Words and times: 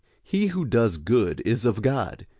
He 0.23 0.47
who 0.47 0.65
does 0.65 0.97
good 0.97 1.43
is 1.45 1.63
of 1.63 1.83
God. 1.83 2.25